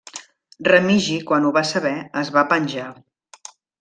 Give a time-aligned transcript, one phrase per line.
[0.67, 1.93] Remigi, quan ho va saber,
[2.23, 2.87] es va penjar.